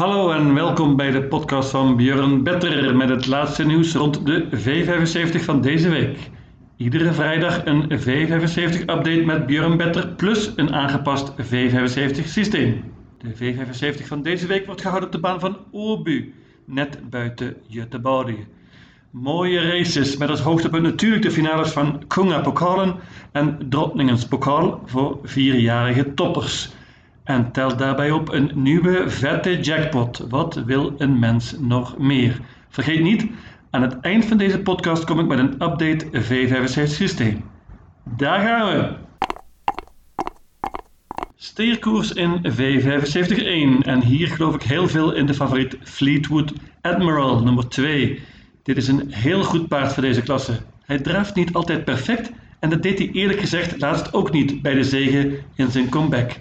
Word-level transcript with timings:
Hallo 0.00 0.30
en 0.30 0.54
welkom 0.54 0.96
bij 0.96 1.10
de 1.10 1.22
podcast 1.22 1.70
van 1.70 1.96
Björn 1.96 2.42
Better 2.42 2.96
met 2.96 3.08
het 3.08 3.26
laatste 3.26 3.64
nieuws 3.64 3.94
rond 3.94 4.26
de 4.26 4.46
V75 4.50 5.44
van 5.44 5.60
deze 5.60 5.88
week. 5.88 6.30
Iedere 6.76 7.12
vrijdag 7.12 7.64
een 7.64 7.82
V75-update 7.82 9.22
met 9.24 9.46
Björn 9.46 9.76
Better 9.76 10.08
plus 10.08 10.52
een 10.56 10.74
aangepast 10.74 11.32
V75-systeem. 11.32 12.84
De 13.18 13.34
V75 13.34 14.06
van 14.06 14.22
deze 14.22 14.46
week 14.46 14.66
wordt 14.66 14.80
gehouden 14.80 15.08
op 15.08 15.14
de 15.14 15.20
baan 15.20 15.40
van 15.40 15.56
Åby, 15.72 16.32
net 16.64 17.10
buiten 17.10 17.56
Göteborg. 17.68 18.36
Mooie 19.10 19.60
races 19.60 20.16
met 20.16 20.30
als 20.30 20.40
hoogtepunt 20.40 20.82
natuurlijk 20.82 21.22
de 21.22 21.30
finales 21.30 21.70
van 21.70 22.02
Kunga 22.06 22.40
Pokalen 22.40 22.96
en 23.32 23.58
Drottningens 23.68 24.26
Pokaal 24.26 24.82
voor 24.84 25.18
vierjarige 25.22 26.14
toppers. 26.14 26.78
En 27.24 27.52
telt 27.52 27.78
daarbij 27.78 28.10
op 28.10 28.32
een 28.32 28.50
nieuwe 28.54 29.10
vette 29.10 29.60
jackpot. 29.60 30.26
Wat 30.28 30.54
wil 30.54 30.94
een 30.98 31.18
mens 31.18 31.56
nog 31.58 31.98
meer? 31.98 32.40
Vergeet 32.68 33.02
niet, 33.02 33.26
aan 33.70 33.82
het 33.82 34.00
eind 34.00 34.24
van 34.24 34.36
deze 34.36 34.60
podcast 34.60 35.04
kom 35.04 35.18
ik 35.20 35.26
met 35.26 35.38
een 35.38 35.52
update 35.52 36.06
V75 36.06 36.90
systeem. 36.90 37.44
Daar 38.16 38.40
gaan 38.40 38.68
we! 38.68 39.08
Steerkoers 41.36 42.12
in 42.12 42.40
V75-1 42.46 43.86
en 43.86 44.02
hier 44.02 44.28
geloof 44.28 44.54
ik 44.54 44.62
heel 44.62 44.88
veel 44.88 45.12
in 45.12 45.26
de 45.26 45.34
favoriet 45.34 45.76
Fleetwood 45.82 46.52
Admiral 46.80 47.42
nummer 47.42 47.68
2. 47.68 48.20
Dit 48.62 48.76
is 48.76 48.88
een 48.88 49.12
heel 49.12 49.42
goed 49.44 49.68
paard 49.68 49.92
voor 49.92 50.02
deze 50.02 50.22
klasse. 50.22 50.60
Hij 50.82 50.98
draaft 50.98 51.34
niet 51.34 51.52
altijd 51.52 51.84
perfect 51.84 52.30
en 52.58 52.70
dat 52.70 52.82
deed 52.82 52.98
hij 52.98 53.10
eerlijk 53.12 53.40
gezegd 53.40 53.80
laatst 53.80 54.12
ook 54.12 54.32
niet 54.32 54.62
bij 54.62 54.74
de 54.74 54.84
zege 54.84 55.38
in 55.54 55.70
zijn 55.70 55.88
comeback. 55.88 56.32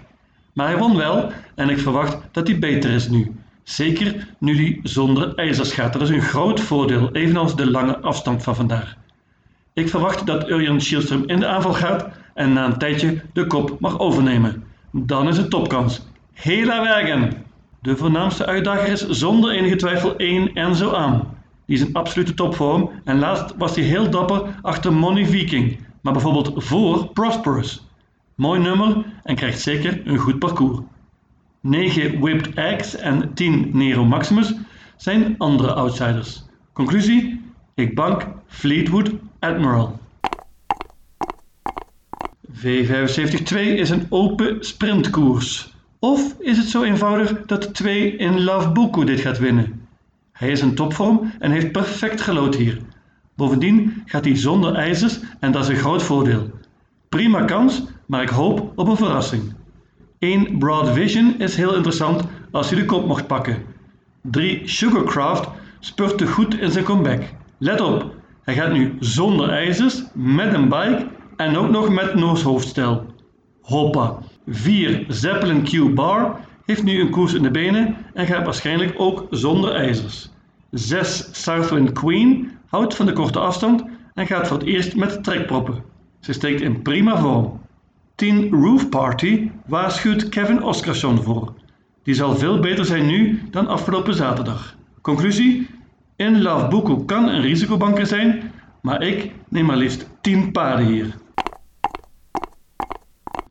Maar 0.53 0.67
hij 0.67 0.77
won 0.77 0.97
wel 0.97 1.31
en 1.55 1.69
ik 1.69 1.79
verwacht 1.79 2.17
dat 2.31 2.47
hij 2.47 2.59
beter 2.59 2.91
is 2.91 3.09
nu. 3.09 3.35
Zeker 3.63 4.27
nu 4.39 4.55
hij 4.55 4.79
zonder 4.83 5.35
ijzers 5.35 5.71
gaat. 5.71 5.93
Dat 5.93 6.01
is 6.01 6.09
een 6.09 6.21
groot 6.21 6.59
voordeel, 6.59 7.09
evenals 7.11 7.55
de 7.55 7.71
lange 7.71 7.99
afstand 7.99 8.43
van 8.43 8.55
vandaag. 8.55 8.95
Ik 9.73 9.89
verwacht 9.89 10.25
dat 10.25 10.49
Urjan 10.49 10.81
Schielström 10.81 11.25
in 11.25 11.39
de 11.39 11.47
aanval 11.47 11.73
gaat 11.73 12.07
en 12.33 12.53
na 12.53 12.65
een 12.65 12.77
tijdje 12.77 13.21
de 13.33 13.47
kop 13.47 13.79
mag 13.79 13.99
overnemen. 13.99 14.63
Dan 14.91 15.27
is 15.27 15.37
het 15.37 15.49
topkans. 15.49 16.07
Hela 16.33 16.79
Wagen! 16.79 17.33
De 17.81 17.97
voornaamste 17.97 18.45
uitdager 18.45 18.87
is 18.87 19.07
zonder 19.07 19.51
enige 19.51 19.75
twijfel 19.75 20.15
één 20.15 20.53
Enzo 20.53 20.93
aan. 20.93 21.37
Die 21.65 21.75
is 21.75 21.81
een 21.81 21.93
absolute 21.93 22.33
topvorm 22.33 22.89
en 23.03 23.19
laatst 23.19 23.55
was 23.57 23.75
hij 23.75 23.83
heel 23.83 24.09
dapper 24.09 24.41
achter 24.61 24.93
Money 24.93 25.25
Viking, 25.25 25.79
maar 26.01 26.13
bijvoorbeeld 26.13 26.51
voor 26.55 27.07
Prosperous. 27.07 27.88
Mooi 28.39 28.59
nummer 28.59 29.05
en 29.23 29.35
krijgt 29.35 29.61
zeker 29.61 30.01
een 30.07 30.17
goed 30.17 30.39
parcours. 30.39 30.79
9 31.61 32.19
Whipped 32.19 32.53
Eggs 32.53 32.95
en 32.95 33.33
10 33.33 33.69
Nero 33.73 34.05
Maximus 34.05 34.53
zijn 34.97 35.35
andere 35.37 35.73
outsiders. 35.73 36.43
Conclusie? 36.73 37.41
Ik 37.73 37.95
bank 37.95 38.27
Fleetwood 38.47 39.11
Admiral. 39.39 39.99
V75-2 42.51 43.55
is 43.55 43.89
een 43.89 44.05
open 44.09 44.57
sprintkoers. 44.65 45.73
Of 45.99 46.35
is 46.39 46.57
het 46.57 46.67
zo 46.67 46.83
eenvoudig 46.83 47.45
dat 47.45 47.73
2 47.73 48.15
in 48.15 48.43
Love 48.43 49.05
dit 49.05 49.19
gaat 49.19 49.39
winnen? 49.39 49.87
Hij 50.31 50.51
is 50.51 50.61
in 50.61 50.75
topvorm 50.75 51.31
en 51.39 51.51
heeft 51.51 51.71
perfect 51.71 52.21
gelood 52.21 52.55
hier. 52.55 52.81
Bovendien 53.35 54.03
gaat 54.05 54.25
hij 54.25 54.35
zonder 54.35 54.75
ijzers 54.75 55.19
en 55.39 55.51
dat 55.51 55.63
is 55.63 55.69
een 55.69 55.75
groot 55.75 56.03
voordeel. 56.03 56.49
Prima 57.09 57.45
kans, 57.45 57.83
maar 58.09 58.21
ik 58.21 58.29
hoop 58.29 58.71
op 58.75 58.87
een 58.87 58.97
verrassing. 58.97 59.53
1 60.19 60.57
Broad 60.57 60.89
Vision 60.89 61.35
is 61.37 61.55
heel 61.55 61.75
interessant 61.75 62.23
als 62.51 62.69
hij 62.69 62.79
de 62.79 62.85
kop 62.85 63.07
mocht 63.07 63.27
pakken. 63.27 63.63
3 64.21 64.61
Sugarcraft 64.67 65.49
spurte 65.79 66.27
goed 66.27 66.59
in 66.59 66.71
zijn 66.71 66.83
comeback. 66.83 67.21
Let 67.57 67.81
op, 67.81 68.13
hij 68.43 68.53
gaat 68.53 68.71
nu 68.71 68.95
zonder 68.99 69.49
ijzers, 69.49 70.03
met 70.13 70.53
een 70.53 70.69
bike 70.69 71.07
en 71.35 71.57
ook 71.57 71.69
nog 71.69 71.89
met 71.89 72.15
Noors 72.15 72.43
Hoppa. 73.61 74.17
4 74.47 75.05
Zeppelin 75.07 75.63
Q 75.63 75.95
Bar 75.95 76.39
heeft 76.65 76.83
nu 76.83 77.01
een 77.01 77.09
koers 77.09 77.33
in 77.33 77.43
de 77.43 77.51
benen 77.51 77.95
en 78.13 78.25
gaat 78.25 78.45
waarschijnlijk 78.45 78.93
ook 78.97 79.27
zonder 79.29 79.71
ijzers. 79.71 80.29
6 80.71 81.29
Southwind 81.31 81.91
Queen 81.91 82.51
houdt 82.65 82.95
van 82.95 83.05
de 83.05 83.13
korte 83.13 83.39
afstand 83.39 83.83
en 84.13 84.27
gaat 84.27 84.47
voor 84.47 84.57
het 84.57 84.67
eerst 84.67 84.95
met 84.95 85.23
trekproppen. 85.23 85.83
Ze 86.19 86.33
steekt 86.33 86.61
in 86.61 86.81
prima 86.81 87.17
vorm. 87.17 87.59
10 88.19 88.49
Roof 88.49 88.89
Party 88.89 89.49
waarschuwt 89.65 90.29
Kevin 90.29 90.63
Oskarsson 90.63 91.23
voor. 91.23 91.53
Die 92.03 92.13
zal 92.13 92.35
veel 92.35 92.59
beter 92.59 92.85
zijn 92.85 93.05
nu 93.05 93.41
dan 93.51 93.67
afgelopen 93.67 94.13
zaterdag. 94.13 94.75
Conclusie? 95.01 95.67
In 96.15 96.41
Love 96.41 97.05
kan 97.05 97.27
een 97.27 97.41
risicobanker 97.41 98.05
zijn, 98.05 98.51
maar 98.81 99.01
ik 99.01 99.31
neem 99.49 99.65
maar 99.65 99.77
liefst 99.77 100.09
10 100.21 100.51
paarden 100.51 100.85
hier. 100.85 101.15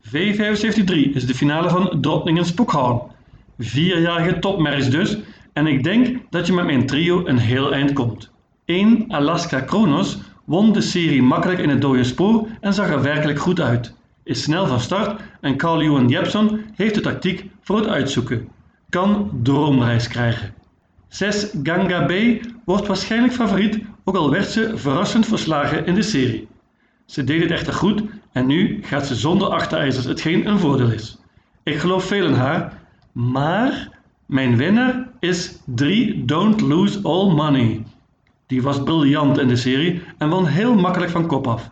V75-3 0.07 1.13
is 1.13 1.25
de 1.25 1.35
finale 1.35 1.69
van 1.69 1.97
Drottningens 2.01 2.53
Pokaal. 2.53 3.15
Vierjarige 3.57 4.39
topmerks 4.39 4.89
dus, 4.89 5.17
en 5.53 5.67
ik 5.67 5.83
denk 5.83 6.17
dat 6.29 6.47
je 6.47 6.53
met 6.53 6.65
mijn 6.65 6.85
trio 6.85 7.25
een 7.25 7.37
heel 7.37 7.73
eind 7.73 7.93
komt. 7.93 8.31
1 8.65 9.05
Alaska 9.07 9.59
Kronos 9.59 10.19
won 10.45 10.73
de 10.73 10.81
serie 10.81 11.23
makkelijk 11.23 11.59
in 11.59 11.69
het 11.69 11.81
dode 11.81 12.03
spoor 12.03 12.47
en 12.61 12.73
zag 12.73 12.89
er 12.89 13.01
werkelijk 13.01 13.39
goed 13.39 13.61
uit. 13.61 13.97
Is 14.29 14.43
snel 14.43 14.67
van 14.67 14.79
start 14.79 15.21
en 15.41 15.57
Carl 15.57 15.83
Johan 15.83 16.07
Jepson 16.07 16.61
heeft 16.75 16.95
de 16.95 17.01
tactiek 17.01 17.49
voor 17.61 17.77
het 17.77 17.87
uitzoeken. 17.87 18.47
Kan 18.89 19.39
droomreis 19.43 20.07
krijgen. 20.07 20.53
6 21.07 21.53
Ganga 21.63 22.05
B 22.05 22.11
wordt 22.65 22.87
waarschijnlijk 22.87 23.33
favoriet, 23.33 23.79
ook 24.03 24.15
al 24.15 24.29
werd 24.29 24.47
ze 24.47 24.71
verrassend 24.75 25.25
verslagen 25.25 25.85
in 25.85 25.95
de 25.95 26.01
serie. 26.01 26.47
Ze 27.05 27.23
deed 27.23 27.41
het 27.41 27.51
echter 27.51 27.73
goed 27.73 28.03
en 28.31 28.45
nu 28.45 28.79
gaat 28.83 29.07
ze 29.07 29.15
zonder 29.15 29.47
achterijzers, 29.47 30.05
hetgeen 30.05 30.47
een 30.47 30.59
voordeel 30.59 30.91
is. 30.91 31.17
Ik 31.63 31.77
geloof 31.77 32.03
veel 32.03 32.25
in 32.25 32.33
haar, 32.33 32.81
maar 33.11 33.89
mijn 34.25 34.57
winnaar 34.57 35.07
is 35.19 35.59
3 35.65 36.25
Don't 36.25 36.61
Lose 36.61 36.99
All 37.03 37.33
Money. 37.33 37.83
Die 38.47 38.61
was 38.61 38.83
briljant 38.83 39.37
in 39.37 39.47
de 39.47 39.55
serie 39.55 40.01
en 40.17 40.29
won 40.29 40.45
heel 40.45 40.75
makkelijk 40.75 41.11
van 41.11 41.27
kop 41.27 41.47
af. 41.47 41.69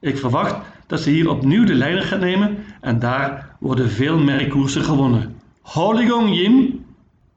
Ik 0.00 0.18
verwacht 0.18 0.56
dat 0.86 1.00
ze 1.00 1.10
hier 1.10 1.30
opnieuw 1.30 1.64
de 1.64 1.74
leider 1.74 2.02
gaat 2.02 2.20
nemen 2.20 2.56
en 2.80 2.98
daar 2.98 3.56
worden 3.60 3.90
veel 3.90 4.18
merkkoersen 4.18 4.84
gewonnen. 4.84 5.34
Holigong 5.60 6.36
Jim. 6.36 6.84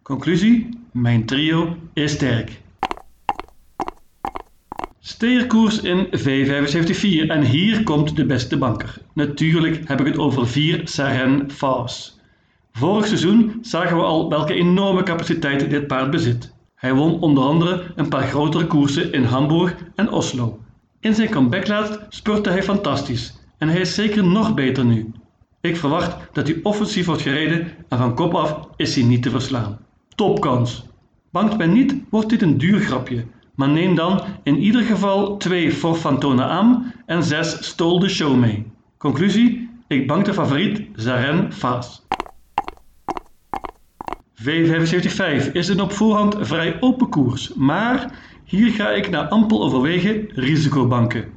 Conclusie, 0.03 0.69
mijn 0.91 1.25
trio 1.25 1.75
is 1.93 2.11
sterk. 2.11 2.61
Steerkoers 4.99 5.81
in 5.81 6.05
V75-4 6.05 7.27
en 7.27 7.41
hier 7.41 7.83
komt 7.83 8.15
de 8.15 8.25
beste 8.25 8.57
banker. 8.57 8.97
Natuurlijk 9.13 9.87
heb 9.87 9.99
ik 9.99 10.05
het 10.05 10.17
over 10.17 10.47
4 10.47 10.81
Saren 10.83 11.51
Fas. 11.51 12.19
Vorig 12.71 13.07
seizoen 13.07 13.57
zagen 13.61 13.97
we 13.97 14.03
al 14.03 14.29
welke 14.29 14.53
enorme 14.53 15.03
capaciteit 15.03 15.69
dit 15.69 15.87
paard 15.87 16.11
bezit. 16.11 16.53
Hij 16.75 16.93
won 16.93 17.19
onder 17.19 17.43
andere 17.43 17.83
een 17.95 18.09
paar 18.09 18.27
grotere 18.27 18.67
koersen 18.67 19.11
in 19.11 19.23
Hamburg 19.23 19.75
en 19.95 20.11
Oslo. 20.11 20.59
In 20.99 21.15
zijn 21.15 21.29
comeback 21.29 21.67
laatst 21.67 21.99
spurte 22.09 22.49
hij 22.49 22.63
fantastisch 22.63 23.36
en 23.57 23.67
hij 23.67 23.79
is 23.79 23.95
zeker 23.95 24.23
nog 24.23 24.53
beter 24.53 24.85
nu. 24.85 25.11
Ik 25.61 25.77
verwacht 25.77 26.17
dat 26.33 26.47
hij 26.47 26.59
offensief 26.63 27.05
wordt 27.05 27.21
gereden 27.21 27.67
en 27.89 27.97
van 27.97 28.15
kop 28.15 28.33
af 28.33 28.67
is 28.75 28.95
hij 28.95 29.03
niet 29.03 29.23
te 29.23 29.29
verslaan. 29.29 29.77
Topkans. 30.15 30.85
Bangt 31.31 31.57
men 31.57 31.73
niet, 31.73 31.95
wordt 32.09 32.29
dit 32.29 32.41
een 32.41 32.57
duur 32.57 32.79
grapje, 32.79 33.25
maar 33.55 33.69
neem 33.69 33.95
dan 33.95 34.21
in 34.43 34.57
ieder 34.57 34.81
geval 34.81 35.37
2 35.37 35.71
For 35.71 35.95
Fantona 35.95 36.47
Am 36.47 36.93
en 37.05 37.23
6 37.23 37.65
Stole 37.67 37.99
the 37.99 38.09
Show 38.09 38.35
mee. 38.35 38.65
Conclusie, 38.97 39.69
ik 39.87 40.07
bank 40.07 40.25
de 40.25 40.33
favoriet 40.33 40.81
Zaren 40.95 41.53
Faas. 41.53 42.05
V75 44.43 45.51
is 45.51 45.67
een 45.67 45.81
op 45.81 45.91
voorhand 45.91 46.35
vrij 46.39 46.77
open 46.79 47.09
koers, 47.09 47.53
maar 47.53 48.19
hier 48.43 48.71
ga 48.71 48.89
ik 48.89 49.09
na 49.09 49.27
ampel 49.29 49.63
overwegen 49.63 50.29
risicobanken. 50.33 51.36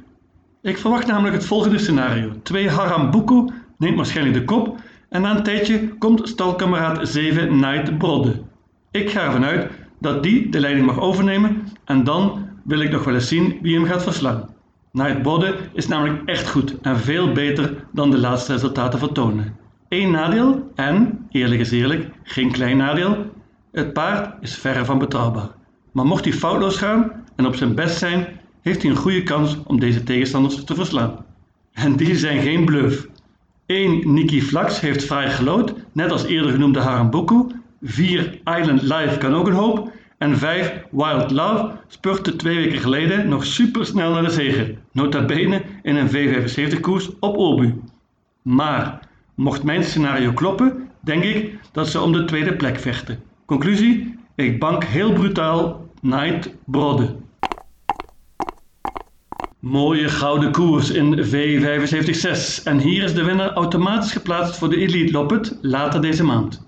Ik 0.63 0.77
verwacht 0.77 1.07
namelijk 1.07 1.33
het 1.33 1.45
volgende 1.45 1.77
scenario. 1.77 2.31
2 2.43 2.69
Harambuku 2.69 3.45
neemt 3.77 3.95
waarschijnlijk 3.95 4.37
de 4.37 4.43
kop 4.43 4.79
en 5.09 5.21
na 5.21 5.35
een 5.35 5.43
tijdje 5.43 5.87
komt 5.97 6.27
stalkameraad 6.27 7.07
7 7.07 7.59
Night 7.59 7.97
Brodde. 7.97 8.41
Ik 8.91 9.09
ga 9.09 9.23
ervan 9.23 9.45
uit 9.45 9.71
dat 9.99 10.23
die 10.23 10.49
de 10.49 10.59
leiding 10.59 10.85
mag 10.85 10.99
overnemen 10.99 11.63
en 11.85 12.03
dan 12.03 12.47
wil 12.63 12.79
ik 12.79 12.91
nog 12.91 13.03
wel 13.03 13.13
eens 13.13 13.27
zien 13.27 13.57
wie 13.61 13.75
hem 13.75 13.85
gaat 13.85 14.03
verslaan. 14.03 14.49
Night 14.91 15.21
Brodde 15.21 15.55
is 15.73 15.87
namelijk 15.87 16.21
echt 16.25 16.49
goed 16.49 16.81
en 16.81 16.97
veel 16.97 17.31
beter 17.31 17.85
dan 17.91 18.11
de 18.11 18.19
laatste 18.19 18.51
resultaten 18.51 18.99
vertonen. 18.99 19.55
Eén 19.89 20.11
nadeel 20.11 20.71
en, 20.75 21.27
eerlijk 21.29 21.61
is 21.61 21.71
eerlijk, 21.71 22.09
geen 22.23 22.51
klein 22.51 22.77
nadeel, 22.77 23.25
het 23.71 23.93
paard 23.93 24.33
is 24.41 24.57
verre 24.57 24.85
van 24.85 24.99
betrouwbaar. 24.99 25.49
Maar 25.91 26.05
mocht 26.05 26.23
hij 26.23 26.33
foutloos 26.33 26.77
gaan 26.77 27.11
en 27.35 27.45
op 27.45 27.55
zijn 27.55 27.75
best 27.75 27.97
zijn, 27.97 28.39
heeft 28.61 28.81
hij 28.81 28.91
een 28.91 28.97
goede 28.97 29.23
kans 29.23 29.57
om 29.63 29.79
deze 29.79 30.03
tegenstanders 30.03 30.63
te 30.63 30.75
verslaan. 30.75 31.25
En 31.73 31.95
die 31.95 32.15
zijn 32.15 32.41
geen 32.41 32.65
bluff. 32.65 33.07
1 33.65 34.13
Niki 34.13 34.41
Flax 34.41 34.79
heeft 34.79 35.05
vrij 35.05 35.29
gelood, 35.29 35.73
net 35.91 36.11
als 36.11 36.23
eerder 36.23 36.51
genoemde 36.51 36.79
Harambuku, 36.79 37.47
4 37.81 38.39
Island 38.59 38.81
Life 38.81 39.17
kan 39.19 39.33
ook 39.33 39.47
een 39.47 39.53
hoop. 39.53 39.91
En 40.17 40.37
5 40.37 40.83
Wild 40.91 41.31
Love 41.31 41.71
spurte 41.87 42.35
twee 42.35 42.55
weken 42.55 42.79
geleden 42.79 43.29
nog 43.29 43.45
supersnel 43.45 44.11
naar 44.11 44.23
de 44.23 44.29
zege. 44.29 44.75
Nota 44.91 45.25
bene 45.25 45.61
in 45.81 45.95
een 45.95 46.09
V75 46.09 46.79
koers 46.79 47.09
op 47.19 47.37
Obu. 47.37 47.73
Maar 48.41 48.99
mocht 49.35 49.63
mijn 49.63 49.83
scenario 49.83 50.33
kloppen, 50.33 50.89
denk 50.99 51.23
ik 51.23 51.59
dat 51.71 51.87
ze 51.87 52.01
om 52.01 52.11
de 52.11 52.25
tweede 52.25 52.55
plek 52.55 52.79
vechten. 52.79 53.19
Conclusie, 53.45 54.19
ik 54.35 54.59
bank 54.59 54.83
heel 54.83 55.13
brutaal 55.13 55.89
Night 56.01 56.55
Brodde. 56.65 57.15
Mooie 59.61 60.09
gouden 60.09 60.51
koers 60.51 60.89
in 60.89 61.25
V75-6 61.25 62.63
en 62.63 62.79
hier 62.79 63.03
is 63.03 63.13
de 63.13 63.23
winnaar 63.23 63.53
automatisch 63.53 64.11
geplaatst 64.11 64.57
voor 64.57 64.69
de 64.69 64.77
Elite 64.77 65.11
Loppet 65.11 65.57
later 65.61 66.01
deze 66.01 66.23
maand. 66.23 66.65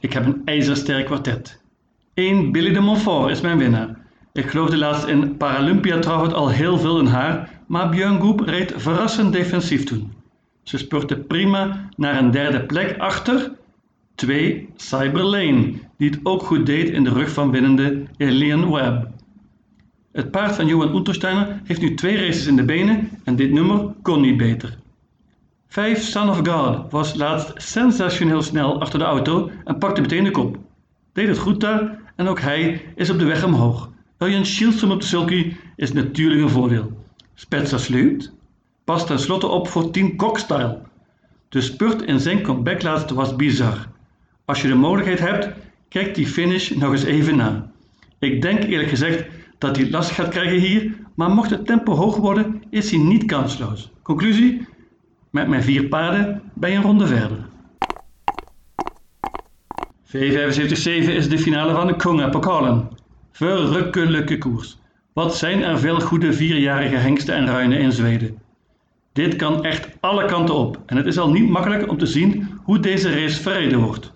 Ik 0.00 0.12
heb 0.12 0.26
een 0.26 0.42
ijzersterk 0.44 1.04
kwartet. 1.04 1.60
1 2.14 2.52
Billy 2.52 2.72
de 2.72 2.80
Montfort 2.80 3.30
is 3.30 3.40
mijn 3.40 3.58
winnaar. 3.58 3.98
Ik 4.32 4.50
geloofde 4.50 4.76
laatst 4.76 5.06
in 5.06 5.36
Paralympia 5.36 5.98
trouwens 5.98 6.34
al 6.34 6.48
heel 6.48 6.78
veel 6.78 6.98
in 6.98 7.06
haar, 7.06 7.50
maar 7.66 7.88
Björn 7.88 8.20
Goep 8.20 8.40
reed 8.40 8.74
verrassend 8.76 9.32
defensief 9.32 9.84
toen. 9.84 10.12
Ze 10.62 10.78
spurte 10.78 11.16
prima 11.16 11.88
naar 11.96 12.18
een 12.18 12.30
derde 12.30 12.60
plek 12.66 12.98
achter 12.98 13.52
2 14.14 14.68
Cyberlane, 14.76 15.72
die 15.96 16.10
het 16.10 16.20
ook 16.22 16.42
goed 16.42 16.66
deed 16.66 16.88
in 16.88 17.04
de 17.04 17.12
rug 17.12 17.30
van 17.30 17.50
winnende 17.50 18.02
Alien 18.18 18.70
Webb. 18.70 19.17
Het 20.12 20.30
paard 20.30 20.54
van 20.54 20.66
Johan 20.66 20.96
Untersteiner 20.96 21.60
heeft 21.64 21.80
nu 21.80 21.94
twee 21.94 22.16
races 22.16 22.46
in 22.46 22.56
de 22.56 22.64
benen 22.64 23.10
en 23.24 23.36
dit 23.36 23.50
nummer 23.50 23.94
kon 24.02 24.20
niet 24.20 24.36
beter. 24.36 24.78
5 25.68 26.02
Son 26.02 26.28
of 26.28 26.40
God 26.48 26.90
was 26.90 27.14
laatst 27.14 27.52
sensationeel 27.54 28.42
snel 28.42 28.80
achter 28.80 28.98
de 28.98 29.04
auto 29.04 29.50
en 29.64 29.78
pakte 29.78 30.00
meteen 30.00 30.24
de 30.24 30.30
kop. 30.30 30.58
Deed 31.12 31.28
het 31.28 31.38
goed 31.38 31.60
daar 31.60 31.98
en 32.16 32.26
ook 32.26 32.40
hij 32.40 32.82
is 32.94 33.10
op 33.10 33.18
de 33.18 33.24
weg 33.24 33.44
omhoog. 33.44 33.90
Örjan 34.18 34.44
Kihlström 34.44 34.90
op 34.90 35.00
de 35.00 35.06
sulky 35.06 35.56
is 35.76 35.92
natuurlijk 35.92 36.40
een 36.40 36.48
voordeel. 36.48 36.92
Spetsa 37.34 37.78
Sluit 37.78 38.32
past 38.84 39.06
tenslotte 39.06 39.46
op 39.46 39.68
voor 39.68 39.90
Team 39.90 40.16
Cockstyle. 40.16 40.78
De 41.48 41.60
spurt 41.60 42.02
in 42.02 42.20
zijn 42.20 42.42
comeback 42.42 42.82
was 43.08 43.36
bizar. 43.36 43.88
Als 44.44 44.62
je 44.62 44.68
de 44.68 44.74
mogelijkheid 44.74 45.18
hebt, 45.18 45.48
kijk 45.88 46.14
die 46.14 46.26
finish 46.26 46.70
nog 46.70 46.92
eens 46.92 47.04
even 47.04 47.36
na. 47.36 47.70
Ik 48.18 48.42
denk 48.42 48.64
eerlijk 48.64 48.88
gezegd 48.88 49.24
dat 49.58 49.76
hij 49.76 49.90
last 49.90 50.10
gaat 50.10 50.28
krijgen 50.28 50.58
hier, 50.58 50.96
maar 51.14 51.30
mocht 51.30 51.50
het 51.50 51.66
tempo 51.66 51.94
hoog 51.94 52.16
worden, 52.16 52.62
is 52.70 52.90
hij 52.90 53.00
niet 53.00 53.24
kansloos. 53.24 53.90
Conclusie? 54.02 54.66
Met 55.30 55.48
mijn 55.48 55.62
vier 55.62 55.84
paarden 55.84 56.42
je 56.60 56.66
een 56.66 56.82
ronde 56.82 57.06
verder. 57.06 57.38
V75-7 60.04 61.10
is 61.12 61.28
de 61.28 61.38
finale 61.38 61.72
van 61.72 61.86
de 61.86 61.96
Konga 61.96 62.28
Pokalen. 62.28 62.88
Verrukkelijke 63.32 64.38
koers. 64.38 64.78
Wat 65.12 65.36
zijn 65.36 65.62
er 65.62 65.78
veel 65.78 66.00
goede 66.00 66.32
vierjarige 66.32 66.96
hengsten 66.96 67.34
en 67.34 67.46
ruinen 67.46 67.78
in 67.78 67.92
Zweden. 67.92 68.38
Dit 69.12 69.36
kan 69.36 69.64
echt 69.64 69.88
alle 70.00 70.24
kanten 70.24 70.54
op 70.54 70.78
en 70.86 70.96
het 70.96 71.06
is 71.06 71.18
al 71.18 71.30
niet 71.30 71.48
makkelijk 71.48 71.88
om 71.88 71.98
te 71.98 72.06
zien 72.06 72.48
hoe 72.62 72.80
deze 72.80 73.20
race 73.20 73.42
verreden 73.42 73.78
wordt. 73.78 74.12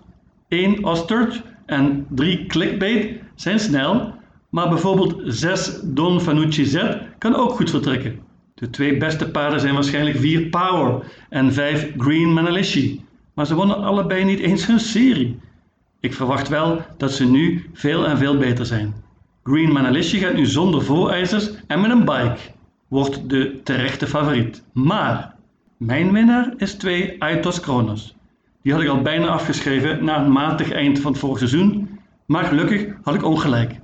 1 0.47 0.83
Ostrich 0.83 1.41
en 1.65 2.05
3 2.09 2.45
Clickbait 2.45 3.21
zijn 3.35 3.59
snel, 3.59 4.12
maar 4.53 4.69
bijvoorbeeld 4.69 5.21
6 5.25 5.79
Don 5.83 6.21
Fanucci 6.21 6.65
Z 6.65 6.83
kan 7.17 7.35
ook 7.35 7.51
goed 7.51 7.69
vertrekken. 7.69 8.19
De 8.53 8.69
twee 8.69 8.97
beste 8.97 9.31
paarden 9.31 9.59
zijn 9.59 9.73
waarschijnlijk 9.73 10.17
4 10.17 10.49
Power 10.49 11.03
en 11.29 11.53
5 11.53 11.91
Green 11.97 12.33
Manalishi, 12.33 13.05
maar 13.33 13.45
ze 13.45 13.55
wonnen 13.55 13.83
allebei 13.83 14.23
niet 14.23 14.39
eens 14.39 14.65
hun 14.65 14.79
serie. 14.79 15.39
Ik 15.99 16.13
verwacht 16.13 16.47
wel 16.47 16.81
dat 16.97 17.11
ze 17.11 17.25
nu 17.25 17.69
veel 17.73 18.07
en 18.07 18.17
veel 18.17 18.37
beter 18.37 18.65
zijn. 18.65 18.93
Green 19.43 19.71
Manalishi 19.71 20.19
gaat 20.19 20.35
nu 20.35 20.45
zonder 20.45 20.81
voorijzers 20.83 21.51
en 21.67 21.81
met 21.81 21.91
een 21.91 22.05
bike, 22.05 22.37
wordt 22.87 23.29
de 23.29 23.59
terechte 23.63 24.07
favoriet. 24.07 24.63
Maar 24.73 25.35
mijn 25.77 26.11
winnaar 26.11 26.53
is 26.57 26.73
2 26.73 27.15
Aitos 27.19 27.59
Kronos. 27.59 28.15
Die 28.61 28.73
had 28.73 28.81
ik 28.81 28.87
al 28.87 29.01
bijna 29.01 29.27
afgeschreven 29.27 30.03
na 30.03 30.23
een 30.23 30.31
matig 30.31 30.71
eind 30.71 30.99
van 30.99 31.11
het 31.11 31.21
vorige 31.21 31.47
seizoen, 31.47 31.99
maar 32.25 32.43
gelukkig 32.43 32.85
had 33.03 33.15
ik 33.15 33.23
ongelijk. 33.23 33.81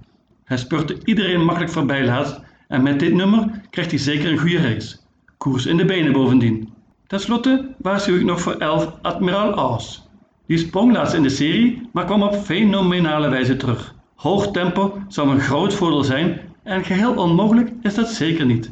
Hij 0.50 0.58
spurte 0.58 0.98
iedereen 1.04 1.46
makkelijk 1.46 1.72
voorbij 1.72 2.06
laatst 2.06 2.40
en 2.68 2.84
met 2.84 3.00
dit 3.00 3.14
nummer 3.14 3.62
krijgt 3.70 3.92
hij 3.92 4.00
zeker 4.00 4.32
een 4.32 4.38
goede 4.38 4.62
race. 4.62 4.98
Koers 5.38 5.66
in 5.66 5.78
de 5.78 5.86
benen 5.86 6.12
bovendien. 6.12 6.74
Ten 7.08 7.20
slotte 7.20 7.76
waarschuw 7.78 8.16
ik 8.16 8.24
nog 8.24 8.42
voor 8.42 8.54
11 8.54 8.94
Admiral 9.02 9.54
Aus. 9.54 10.08
Die 10.48 10.58
sprong 10.58 10.94
laatst 10.94 11.14
in 11.14 11.24
de 11.24 11.30
serie, 11.30 11.90
maar 11.94 12.06
kwam 12.06 12.24
op 12.24 12.36
fenomenale 12.36 13.30
wijze 13.30 13.56
terug. 13.56 13.96
Hoog 14.16 14.52
tempo 14.52 15.02
zou 15.08 15.30
een 15.30 15.40
groot 15.40 15.74
voordeel 15.74 16.04
zijn 16.04 16.42
en 16.64 16.84
geheel 16.84 17.14
onmogelijk 17.16 17.72
is 17.82 17.96
dat 17.96 18.08
zeker 18.10 18.46
niet. 18.46 18.72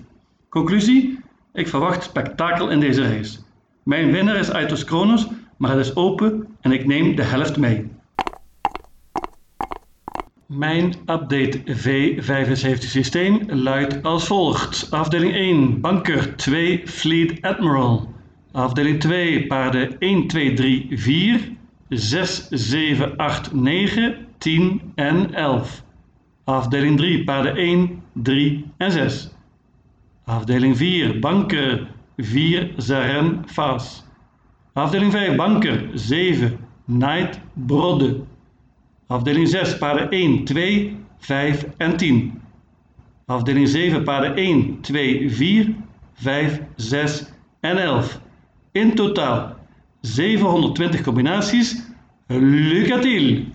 Conclusie? 0.49 1.19
Ik 1.53 1.67
verwacht 1.67 2.03
spektakel 2.03 2.69
in 2.69 2.79
deze 2.79 3.01
race. 3.01 3.39
Mijn 3.83 4.11
winnaar 4.11 4.35
is 4.35 4.49
Aitos 4.49 4.83
Kronos 4.83 5.27
maar 5.57 5.71
het 5.71 5.85
is 5.85 5.95
open 5.95 6.47
en 6.61 6.71
ik 6.71 6.85
neem 6.85 7.15
de 7.15 7.23
helft 7.23 7.57
mee. 7.57 7.89
Mijn 10.47 10.93
update 11.05 11.61
V75 11.65 12.77
systeem 12.77 13.41
luidt 13.47 14.03
als 14.03 14.27
volgt. 14.27 14.91
Afdeling 14.91 15.33
1 15.33 15.81
Banker 15.81 16.35
2 16.35 16.81
Fleet 16.85 17.41
Admiral. 17.41 18.13
Afdeling 18.51 18.99
2 18.99 19.47
paarden 19.47 19.99
1, 19.99 20.27
2, 20.27 20.53
3, 20.53 20.87
4, 20.89 21.39
6, 21.89 22.47
7, 22.49 23.17
8, 23.17 23.55
9, 23.55 24.15
10 24.37 24.81
en 24.95 25.33
11. 25.33 25.83
Afdeling 26.43 26.97
3 26.97 27.23
paarden 27.23 27.55
1, 27.55 28.01
3 28.13 28.65
en 28.77 28.91
6. 28.91 29.29
Afdeling 30.25 30.77
4 30.77 31.19
Banker 31.19 31.87
4 32.17 32.73
Zaren 32.77 33.43
Faas. 33.45 34.05
Afdeling 34.73 35.11
5 35.11 35.35
Banker 35.35 35.89
7 35.93 36.59
Night 36.85 37.39
Brodde. 37.53 38.21
Afdeling 39.07 39.47
6 39.47 39.77
paarden 39.77 40.09
1, 40.09 40.43
2, 40.43 40.97
5 41.17 41.65
en 41.77 41.97
10. 41.97 42.31
Afdeling 43.25 43.67
7 43.67 44.01
paarden 44.01 44.35
1, 44.35 44.81
2, 44.81 45.29
4, 45.29 45.75
5, 46.13 46.61
6 46.75 47.33
en 47.59 47.77
11. 47.77 48.19
In 48.71 48.95
totaal 48.95 49.55
720 50.01 51.01
combinaties. 51.01 51.85
Lucatiel! 52.27 53.45